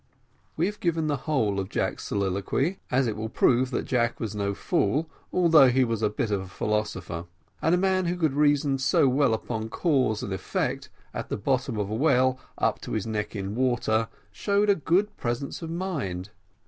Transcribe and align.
We 0.57 0.65
have 0.65 0.79
given 0.79 1.05
the 1.05 1.15
whole 1.29 1.59
of 1.59 1.69
Jack's 1.69 2.05
soliloquy, 2.05 2.79
as 2.89 3.05
it 3.05 3.15
will 3.15 3.29
prove 3.29 3.69
that 3.69 3.85
Jack 3.85 4.19
was 4.19 4.33
no 4.35 4.55
fool, 4.55 5.07
although 5.31 5.69
he 5.69 5.83
was 5.83 6.01
a 6.01 6.09
bit 6.09 6.31
of 6.31 6.41
a 6.41 6.47
philosopher; 6.47 7.25
and 7.61 7.75
a 7.75 7.77
man 7.77 8.05
who 8.05 8.17
could 8.17 8.33
reason 8.33 8.79
so 8.79 9.07
well 9.07 9.31
upon 9.35 9.69
cause 9.69 10.23
and 10.23 10.33
effect, 10.33 10.89
at 11.13 11.29
the 11.29 11.37
bottom 11.37 11.77
of 11.77 11.91
a 11.91 11.93
well 11.95 12.39
up 12.57 12.81
to 12.81 12.93
his 12.93 13.05
neck 13.05 13.35
in 13.35 13.53
water, 13.53 14.07
showed 14.31 14.71
a 14.71 14.73
good 14.75 15.05
deal 15.05 15.11
of 15.13 15.17
presence 15.17 15.61
of 15.61 15.69
mind. 15.69 16.31